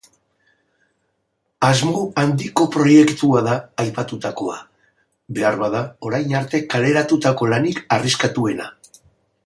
[1.67, 4.57] Asmo handiko proiektua da aipatutakoa,
[5.39, 8.69] beharbada orain arte kaleratutako lanik arriskatuena.